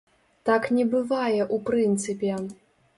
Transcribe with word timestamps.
Так 0.49 0.63
не 0.79 0.87
бывае 0.95 1.41
ў 1.47 1.57
прынцыпе. 1.71 2.45